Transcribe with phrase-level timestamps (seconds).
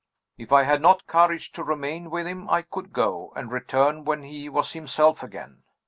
[0.35, 4.23] If I had not courage to remain with him I could go, and return when
[4.23, 5.61] he was himself again.